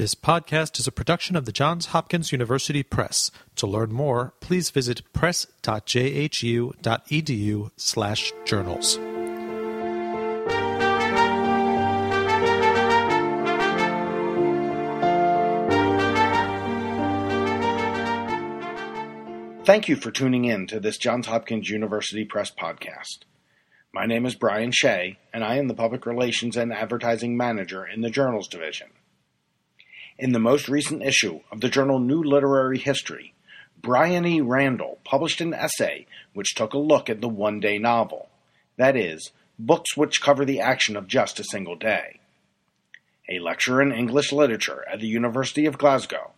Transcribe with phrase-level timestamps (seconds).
[0.00, 3.30] This podcast is a production of the Johns Hopkins University Press.
[3.56, 5.50] To learn more, please visit press.jhu.edu
[7.76, 8.96] slash journals.
[19.66, 23.24] Thank you for tuning in to this Johns Hopkins University Press podcast.
[23.92, 28.00] My name is Brian Shea, and I am the Public Relations and Advertising Manager in
[28.00, 28.88] the Journals Division.
[30.20, 33.32] In the most recent issue of the journal New Literary History,
[33.80, 34.42] Brian E.
[34.42, 38.28] Randall published an essay which took a look at the one day novel,
[38.76, 42.20] that is, books which cover the action of just a single day.
[43.30, 46.32] A lecturer in English literature at the University of Glasgow,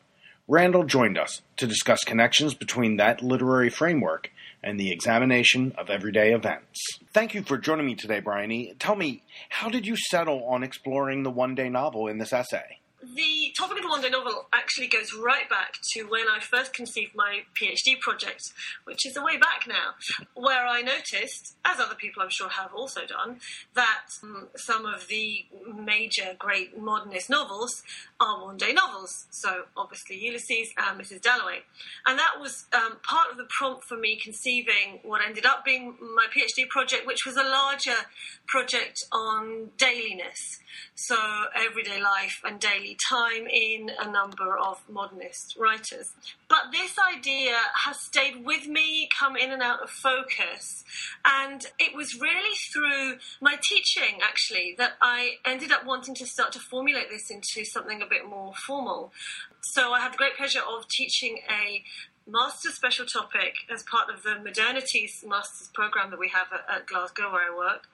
[0.47, 4.31] Randall joined us to discuss connections between that literary framework
[4.63, 6.79] and the examination of everyday events.
[7.13, 8.77] Thank you for joining me today, Bryony.
[8.79, 12.79] Tell me, how did you settle on exploring the one day novel in this essay?
[13.03, 16.73] The topic of the one day novel actually goes right back to when I first
[16.73, 18.53] conceived my PhD project,
[18.85, 19.95] which is a way back now,
[20.35, 23.41] where I noticed, as other people I'm sure have also done,
[23.75, 25.45] that um, some of the
[25.75, 27.83] major great modernist novels
[28.21, 29.27] are one day novels.
[29.31, 31.23] So, obviously, Ulysses and Mrs.
[31.23, 31.63] Dalloway.
[32.07, 35.97] And that was um, part of the prompt for me conceiving what ended up being
[36.15, 38.07] my PhD project, which was a larger
[38.47, 40.61] project on dailiness.
[40.95, 41.17] So,
[41.55, 46.13] everyday life and daily time in a number of modernist writers.
[46.49, 50.85] But this idea has stayed with me, come in and out of focus.
[51.25, 56.53] And it was really through my teaching, actually, that I ended up wanting to start
[56.53, 59.13] to formulate this into something a bit more formal.
[59.61, 61.83] So I had the great pleasure of teaching a
[62.29, 66.87] master special topic as part of the modernities master's program that we have at, at
[66.87, 67.89] Glasgow where I work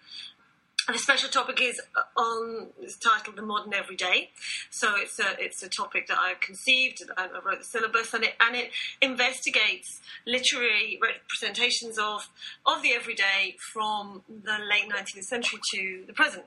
[0.93, 4.31] the special topic is uh, on is titled "The Modern Everyday,"
[4.71, 7.03] so it's a it's a topic that I conceived.
[7.17, 8.71] I wrote the syllabus, and it and it
[9.03, 12.29] investigates literary representations of
[12.67, 16.45] of the everyday from the late 19th century to the present.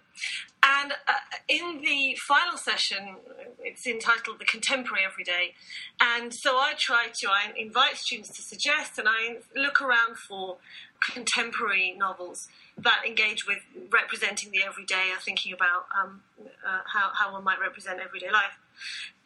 [0.63, 1.13] And uh,
[1.47, 3.15] in the final session,
[3.59, 5.55] it's entitled "The Contemporary Everyday,"
[5.99, 10.57] and so I try to I invite students to suggest, and I look around for
[11.01, 13.59] contemporary novels that engage with
[13.91, 16.21] representing the everyday, are thinking about um,
[16.65, 18.57] uh, how, how one might represent everyday life.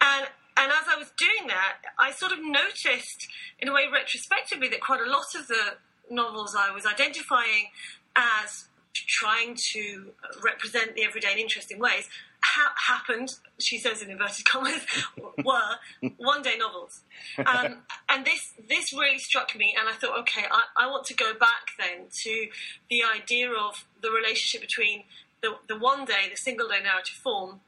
[0.00, 0.26] And,
[0.56, 4.80] and as I was doing that, I sort of noticed, in a way retrospectively, that
[4.80, 5.76] quite a lot of the
[6.10, 7.68] novels I was identifying
[8.16, 8.66] as
[9.06, 10.12] trying to
[10.42, 12.08] represent the everyday in interesting ways
[12.46, 14.82] ha- happened, she says in inverted commas,
[15.44, 17.02] were one day novels.
[17.38, 21.14] Um, and this, this really struck me, and I thought, okay, I, I, want to
[21.14, 22.46] go back then to
[22.90, 25.04] the idea of the relationship between
[25.42, 27.60] the, the one day, the single day narrative form,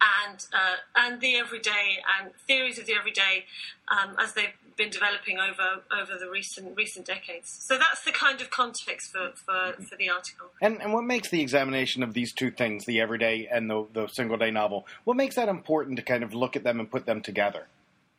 [0.00, 3.44] and uh, and the everyday and theories of the everyday
[3.88, 7.48] um, as they've been developing over over the recent recent decades.
[7.48, 10.48] So that's the kind of context for, for, for the article.
[10.60, 14.06] And and what makes the examination of these two things, the everyday and the, the
[14.08, 17.06] single day novel, what makes that important to kind of look at them and put
[17.06, 17.66] them together?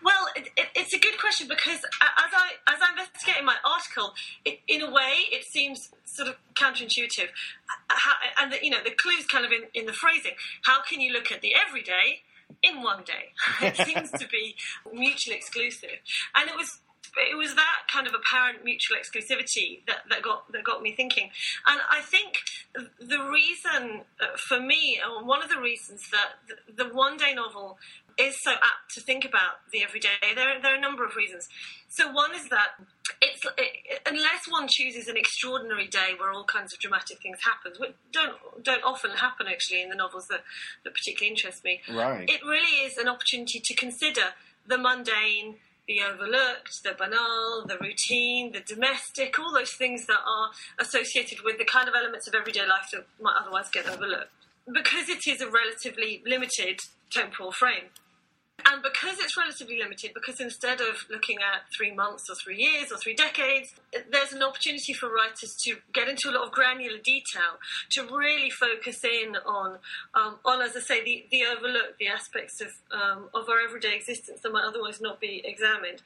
[0.03, 0.66] Well, it, it, it's a good
[1.27, 4.13] question because as I as I investigate in my article,
[4.45, 7.27] it, in a way, it seems sort of counterintuitive,
[7.89, 10.33] How, and the, you know the clues kind of in, in the phrasing.
[10.63, 12.23] How can you look at the everyday
[12.63, 13.33] in one day.
[13.61, 14.55] it seems to be
[14.93, 15.99] mutually exclusive,
[16.35, 16.79] and it was
[17.17, 21.29] it was that kind of apparent mutual exclusivity that, that got that got me thinking.
[21.65, 22.39] And I think
[22.99, 27.33] the reason uh, for me, or one of the reasons that the, the one day
[27.33, 27.77] novel
[28.19, 31.47] is so apt to think about the everyday, there, there are a number of reasons.
[31.89, 32.79] So one is that
[33.21, 37.73] it's it, unless one chooses an extraordinary day where all kinds of dramatic things happen,
[37.79, 40.41] which don't don't often happen actually in the novels that,
[40.83, 41.81] that particularly interest me.
[41.89, 42.29] Right.
[42.29, 44.33] It really is an opportunity to consider
[44.67, 45.55] the mundane,
[45.87, 51.57] the overlooked, the banal, the routine, the domestic, all those things that are associated with
[51.57, 54.31] the kind of elements of everyday life that might otherwise get overlooked.
[54.67, 57.85] Because it is a relatively limited temporal frame.
[58.69, 62.91] And because it's relatively limited, because instead of looking at three months or three years
[62.91, 63.73] or three decades,
[64.11, 67.59] there's an opportunity for writers to get into a lot of granular detail,
[67.91, 69.77] to really focus in on,
[70.15, 73.95] um, on as I say, the, the overlooked, the aspects of, um, of our everyday
[73.95, 76.01] existence that might otherwise not be examined.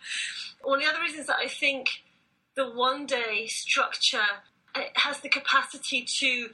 [0.61, 1.89] One of the other reasons that I think
[2.55, 4.19] the one day structure
[4.93, 6.49] has the capacity to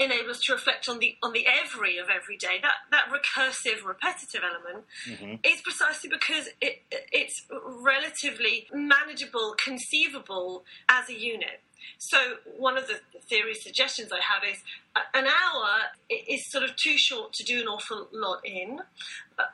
[0.00, 2.58] enable us to reflect on the on the every of every day.
[2.60, 5.34] That that recursive, repetitive element mm-hmm.
[5.44, 6.82] is precisely because it
[7.12, 11.60] it's relatively manageable, conceivable as a unit.
[11.98, 12.18] So
[12.58, 14.62] one of the theory suggestions I have is
[14.96, 15.68] uh, an hour
[16.10, 18.80] is sort of too short to do an awful lot in.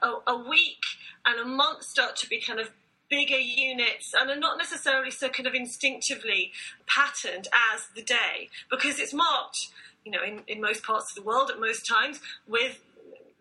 [0.02, 0.82] A, a week
[1.24, 2.70] and a month start to be kind of
[3.08, 6.52] bigger units and are not necessarily so kind of instinctively
[6.86, 9.68] patterned as the day because it's marked,
[10.06, 12.80] you know, in, in most parts of the world at most times with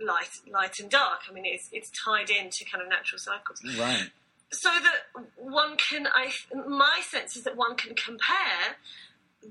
[0.01, 1.21] light, light and dark.
[1.29, 3.61] I mean, it's it's tied into kind of natural cycles.
[3.79, 4.09] Right.
[4.51, 6.31] So that one can, I
[6.67, 8.77] my sense is that one can compare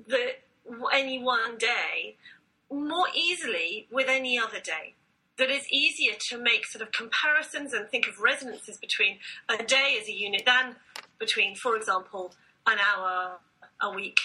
[0.09, 0.33] the
[0.93, 2.17] any one day
[2.71, 4.95] more easily with any other day
[5.37, 9.19] that it's easier to make sort of comparisons and think of resonances between
[9.49, 10.77] a day as a unit than
[11.19, 12.33] between, for example,
[12.67, 13.39] an hour,
[13.81, 14.19] a week,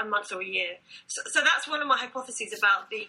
[0.00, 0.74] a month or a year.
[1.06, 3.08] So, so, that's one of my hypotheses about the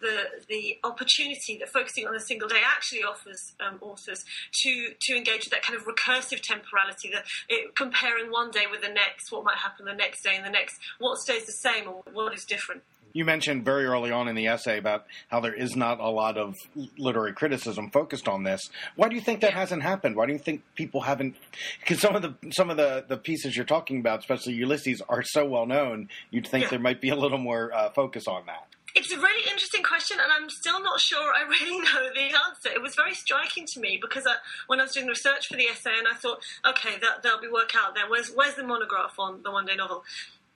[0.00, 4.24] the the opportunity that focusing on a single day actually offers um, authors
[4.62, 8.82] to to engage with that kind of recursive temporality, that it, comparing one day with
[8.82, 11.88] the next, what might happen the next day and the next, what stays the same
[11.88, 12.82] or what is different.
[13.12, 16.38] You mentioned very early on in the essay about how there is not a lot
[16.38, 16.54] of
[16.96, 18.70] literary criticism focused on this.
[18.96, 20.16] Why do you think that hasn't happened?
[20.16, 21.36] Why do you think people haven't?
[21.80, 25.22] Because some of the some of the, the pieces you're talking about, especially Ulysses, are
[25.22, 26.08] so well known.
[26.30, 26.70] You'd think yeah.
[26.70, 28.66] there might be a little more uh, focus on that.
[28.94, 32.70] It's a really interesting question, and I'm still not sure I really know the answer.
[32.74, 34.34] It was very striking to me because I,
[34.66, 37.48] when I was doing research for the essay, and I thought, okay, that, there'll be
[37.48, 38.08] work out there.
[38.08, 40.02] Where's, where's the monograph on the one day novel?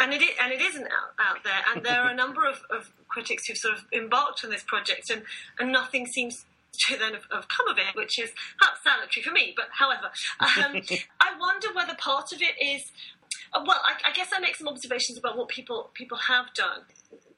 [0.00, 1.62] And it is, and it isn't out, out there.
[1.74, 5.10] And there are a number of, of critics who've sort of embarked on this project,
[5.10, 5.22] and,
[5.58, 6.44] and nothing seems
[6.86, 9.54] to then have, have come of it, which is perhaps salutary for me.
[9.56, 10.10] But however,
[10.40, 10.82] um,
[11.20, 12.90] I wonder whether part of it is.
[13.52, 16.82] Uh, well, I, I guess I make some observations about what people people have done.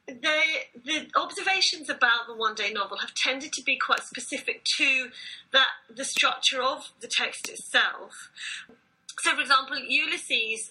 [0.09, 5.09] They, the observations about the one day novel have tended to be quite specific to
[5.52, 8.31] that the structure of the text itself.
[9.21, 10.71] So, for example, Ulysses,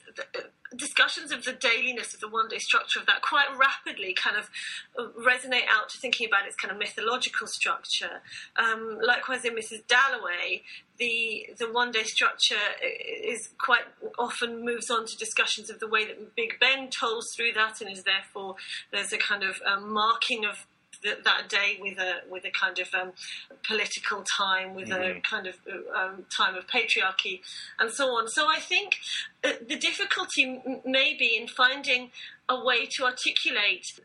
[0.75, 4.49] discussions of the dailiness of the one day structure of that quite rapidly kind of
[4.97, 8.21] uh, resonate out to thinking about its kind of mythological structure.
[8.55, 9.87] Um, likewise, in Mrs.
[9.87, 10.63] Dalloway,
[10.97, 13.83] the the one day structure is quite
[14.17, 17.91] often moves on to discussions of the way that Big Ben tolls through that, and
[17.91, 18.55] is therefore
[18.91, 20.65] there's a kind of um, marking of
[21.23, 23.11] that day with a with a kind of um,
[23.63, 25.17] political time, with mm-hmm.
[25.17, 25.55] a kind of
[25.95, 27.41] um, time of patriarchy,
[27.79, 28.27] and so on.
[28.27, 28.97] So I think
[29.43, 32.11] uh, the difficulty may be in finding
[32.47, 33.99] a way to articulate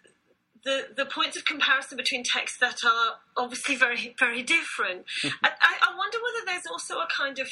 [0.62, 5.04] the, the points of comparison between texts that are obviously very very different.
[5.42, 7.48] I, I, wonder whether there's also a kind of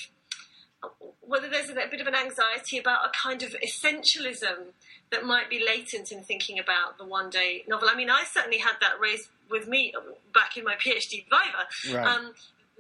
[1.29, 4.73] whether there's a bit of an anxiety about a kind of essentialism
[5.11, 7.89] that might be latent in thinking about the one day novel.
[7.91, 9.93] I mean, I certainly had that raised with me
[10.33, 11.97] back in my PhD Viva.
[11.97, 12.07] Right.
[12.07, 12.33] Um,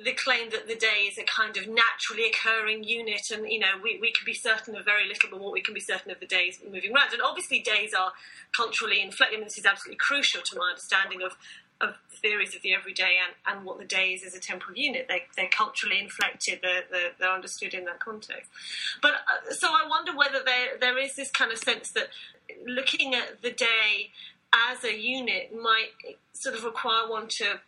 [0.02, 3.72] the claim that the day is a kind of naturally occurring unit, and you know
[3.82, 6.20] we, we can be certain of very little, but what we can be certain of
[6.20, 7.12] the days moving around.
[7.12, 8.12] And obviously, days are
[8.56, 9.44] culturally inflected.
[9.44, 11.36] this is absolutely crucial to my understanding of
[11.80, 15.06] of theories of the everyday and, and what the day is as a temporal unit.
[15.08, 18.50] They, they're culturally inflected, they're, they're, they're understood in that context.
[19.02, 22.08] But uh, so I wonder whether there, there is this kind of sense that
[22.66, 24.10] looking at the day
[24.52, 25.90] as a unit might
[26.32, 27.60] sort of require one to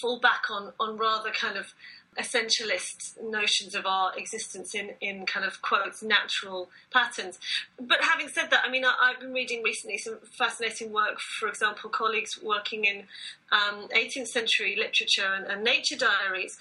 [0.00, 1.72] fall back on, on rather kind of
[2.18, 7.38] essentialist notions of our existence in, in kind of quotes natural patterns.
[7.80, 11.20] But having said that, I mean, I, have been reading recently some fascinating work.
[11.20, 13.04] For example, colleagues working in
[13.52, 16.58] um, 18th century literature and, and nature diaries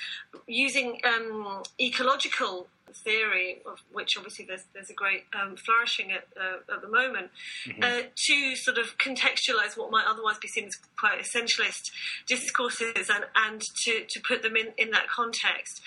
[0.48, 6.74] using um, ecological theory, of which obviously there's there's a great um, flourishing at uh,
[6.74, 7.30] at the moment,
[7.68, 7.84] mm-hmm.
[7.84, 11.92] uh, to sort of contextualize what might otherwise be seen as quite essentialist
[12.28, 15.82] discourses and and to, to put them in, in that context.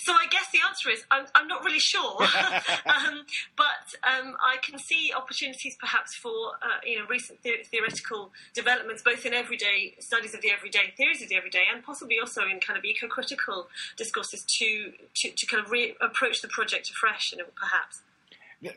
[0.00, 2.22] So I guess the answer is I'm, I'm not really sure,
[2.86, 3.24] um,
[3.56, 9.02] but um, I can see opportunities perhaps for uh, you know recent the- theoretical developments
[9.02, 12.60] both in everyday studies of the everyday theories of the everyday and possibly also in
[12.60, 17.44] kind of eco-critical discourses to to, to kind of re- approach the project afresh, know,
[17.56, 18.02] perhaps.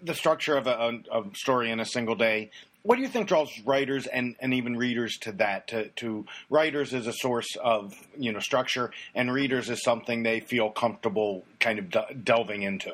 [0.02, 2.52] The structure of a, a, story in a single day.
[2.84, 5.68] What do you think draws writers and, and even readers to that?
[5.68, 10.40] To, to writers as a source of you know structure, and readers as something they
[10.40, 12.94] feel comfortable kind of de- delving into.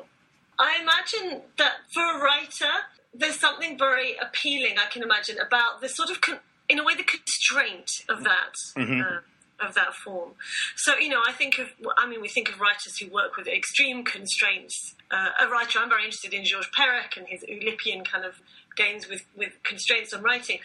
[0.59, 2.73] I imagine that for a writer,
[3.13, 4.75] there's something very appealing.
[4.77, 6.39] I can imagine about the sort of, con-
[6.69, 8.53] in a way, the constraint of that.
[8.77, 9.01] Mm-hmm.
[9.01, 9.19] Uh,
[9.63, 10.31] of that form.
[10.75, 11.67] So, you know, I think of,
[11.97, 14.95] I mean, we think of writers who work with extreme constraints.
[15.11, 18.41] Uh, a writer I'm very interested in, Georges Perec, and his Oulipian kind of
[18.75, 20.59] games with, with constraints on writing.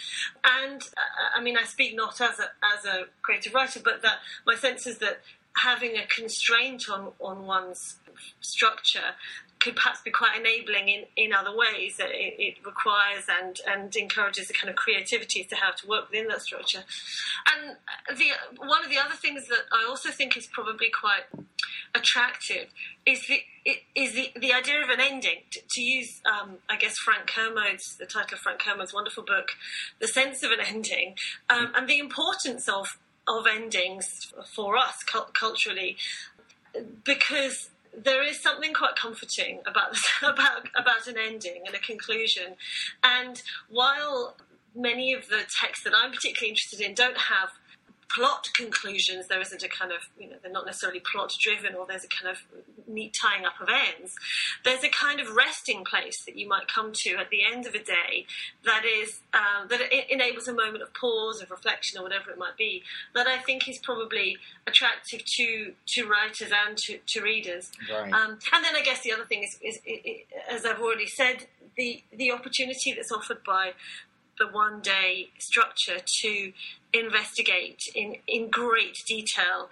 [0.45, 4.19] And uh, I mean, I speak not as a, as a creative writer, but that
[4.47, 5.21] my sense is that
[5.57, 7.97] having a constraint on, on one's
[8.41, 9.15] structure
[9.69, 11.97] could perhaps be quite enabling in, in other ways.
[11.99, 15.87] That it, it, requires and, and encourages a kind of creativity as to how to
[15.87, 16.85] work within that structure.
[17.47, 17.77] And
[18.19, 21.25] the one of the other things that I also think is probably quite
[21.95, 22.69] attractive
[23.05, 23.41] is the
[23.95, 25.41] is the, the idea of an ending.
[25.51, 29.51] To, to use, um, I guess, Frank Kermode's, the title of Frank Kermode's wonderful book,
[30.01, 31.15] The Sense of an Ending,
[31.51, 35.97] um, and the importance of, of endings for us culturally,
[37.05, 42.57] because there is something quite comforting about about about an ending and a conclusion.
[43.03, 44.37] And while
[44.75, 47.51] many of the texts that I'm particularly interested in don't have
[48.15, 49.29] plot conclusions.
[49.29, 52.09] There isn't a kind of, you know, they're not necessarily plot driven or there's a
[52.09, 52.43] kind of
[52.87, 54.17] neat tying up of ends.
[54.65, 57.75] There's a kind of resting place that you might come to at the end of
[57.75, 58.27] a day
[58.65, 59.81] that is, um, that
[60.13, 62.83] enables a moment of pause, of reflection, or whatever it might be,
[63.15, 67.71] that I think is probably attractive to, to writers and to, to readers.
[67.91, 68.13] Right.
[68.13, 71.47] Um, and then I guess the other thing is, is, is, as I've already said,
[71.77, 73.73] the, the opportunity that's offered by
[74.39, 76.53] the one day structure to
[76.93, 79.69] investigate in, in great detail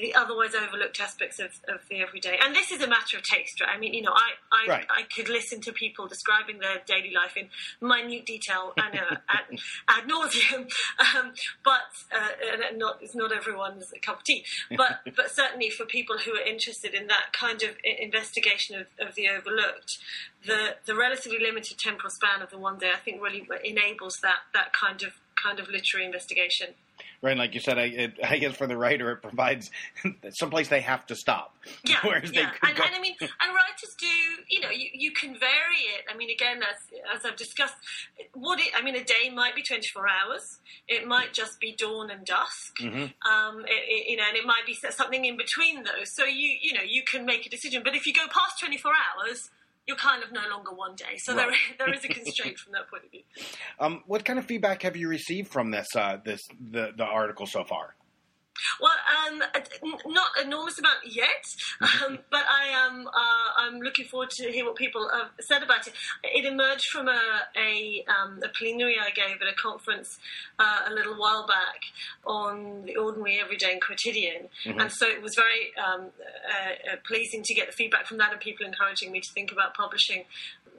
[0.00, 2.38] the otherwise overlooked aspects of, of the everyday.
[2.42, 3.70] And this is a matter of taste, right?
[3.74, 4.86] I mean, you know, I, I, right.
[4.88, 7.48] I could listen to people describing their daily life in
[7.86, 10.70] minute detail and uh, ad, ad nauseum,
[11.16, 11.32] um,
[11.64, 11.82] but
[12.14, 14.44] uh, not, it's not everyone's cup of tea.
[14.76, 19.14] But, but certainly for people who are interested in that kind of investigation of, of
[19.14, 19.98] the overlooked,
[20.46, 24.38] the, the relatively limited temporal span of the one day, I think really enables that,
[24.54, 25.12] that kind of
[25.44, 26.68] kind of literary investigation.
[27.22, 29.70] Right, like you said, I, it, I guess for the writer, it provides
[30.30, 31.56] someplace they have to stop.
[31.86, 32.50] Yeah, yeah.
[32.62, 34.06] And, and, I mean, and writers do,
[34.48, 36.04] you know, you, you can vary it.
[36.12, 36.76] I mean, again, as
[37.16, 37.74] as I've discussed,
[38.34, 40.58] what it, I mean, a day might be twenty four hours.
[40.88, 42.76] It might just be dawn and dusk.
[42.80, 43.30] Mm-hmm.
[43.30, 46.10] Um, it, it, you know, and it might be something in between those.
[46.14, 47.82] So you, you know, you can make a decision.
[47.82, 49.50] But if you go past twenty four hours,
[49.86, 51.16] you're kind of no longer one day.
[51.18, 51.48] So right.
[51.78, 53.22] there, there is a constraint from that point of view.
[53.78, 57.46] Um, what kind of feedback have you received from this, uh, this the, the article
[57.46, 57.94] so far?
[58.80, 58.92] Well,
[59.28, 59.42] um,
[60.06, 61.44] not enormous amount yet,
[61.80, 63.06] um, but I am.
[63.06, 65.94] Uh, I'm looking forward to hear what people have said about it.
[66.22, 67.20] It emerged from a
[67.56, 70.18] a, um, a plenary I gave at a conference
[70.58, 71.80] uh, a little while back
[72.26, 74.80] on the ordinary, everyday, and quotidian, mm-hmm.
[74.80, 78.32] and so it was very um, uh, uh, pleasing to get the feedback from that
[78.32, 80.24] and people encouraging me to think about publishing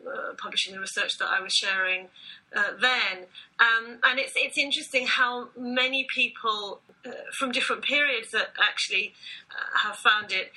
[0.07, 2.07] uh, publishing the research that I was sharing
[2.55, 3.25] uh, then.
[3.59, 9.13] Um, and it's it's interesting how many people uh, from different periods that actually
[9.51, 10.51] uh, have found it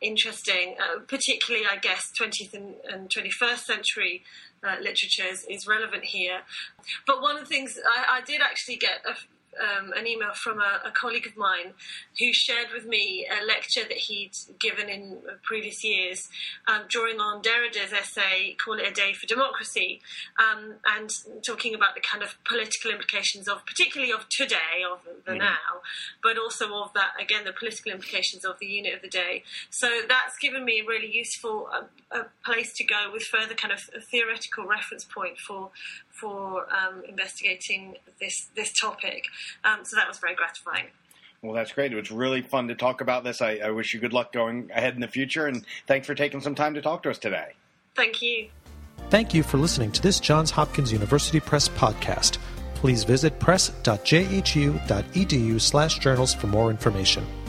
[0.00, 4.22] interesting, uh, particularly I guess 20th and, and 21st century
[4.80, 6.40] literature is, is, relevant here.
[7.06, 9.14] But one of the things I, I did actually get a,
[9.60, 11.74] um, an email from a, a, colleague of mine
[12.18, 16.28] who shared with me a lecture that he'd given in previous years,
[16.68, 20.00] um, drawing on Derrida's essay "Call It a Day for Democracy,"
[20.38, 21.10] um, and
[21.46, 25.38] talking about the kind of political implications of, particularly of today, of the mm-hmm.
[25.38, 25.82] now,
[26.22, 29.42] but also of that again the political implications of the unit of the day.
[29.70, 33.72] So that's given me a really useful uh, a place to go with further kind
[33.72, 33.80] of
[34.10, 35.70] theoretical reference point for
[36.14, 39.24] for um, investigating this this topic.
[39.64, 40.86] Um, so that was very gratifying.
[41.42, 41.92] Well, that's great.
[41.92, 43.42] It was really fun to talk about this.
[43.42, 46.40] I, I wish you good luck going ahead in the future, and thanks for taking
[46.40, 47.52] some time to talk to us today.
[47.94, 48.48] Thank you.
[49.10, 52.38] Thank you for listening to this Johns Hopkins University Press podcast.
[52.74, 57.43] Please visit press.jhu.edu/journals for more information.